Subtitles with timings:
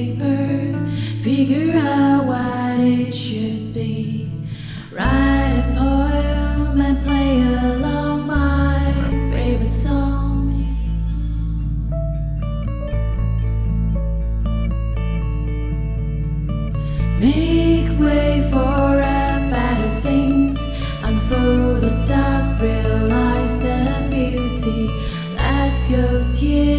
[0.00, 0.72] paper,
[1.22, 4.30] figure out what it should be.
[4.92, 8.78] Write a poem and play along my
[9.32, 10.40] favorite song.
[17.18, 20.56] Make way for a better things,
[21.04, 23.78] unfold the top, realize the
[24.10, 24.80] beauty,
[25.36, 26.69] let go tears.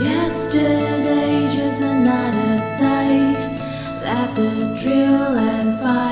[0.00, 3.34] Yesterday, just another day.
[4.04, 6.09] Left the drill and find